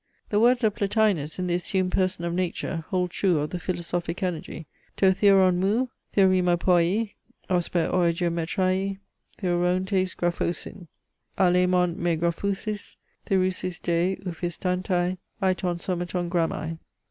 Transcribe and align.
The 0.29 0.39
words 0.39 0.63
of 0.63 0.73
Plotinus, 0.73 1.37
in 1.37 1.45
the 1.45 1.53
assumed 1.53 1.91
person 1.91 2.25
of 2.25 2.33
Nature, 2.33 2.85
hold 2.89 3.11
true 3.11 3.37
of 3.37 3.51
the 3.51 3.59
philosophic 3.59 4.23
energy. 4.23 4.65
To 4.95 5.11
theoroun 5.13 5.57
mou, 5.59 5.89
theoraema 6.15 6.57
poiei, 6.57 7.13
osper 7.51 7.87
oi 7.93 8.11
geometrai 8.11 8.97
theorountes 9.39 10.15
graphousin; 10.17 10.87
all' 11.37 11.53
emon 11.55 11.97
mae 12.01 12.15
graphousaes, 12.17 12.95
theorousaes 13.27 13.79
de, 13.83 14.15
uphistantai 14.25 15.19
ai 15.39 15.53
ton 15.53 15.77
somaton 15.77 16.29
grammai. 16.29 16.77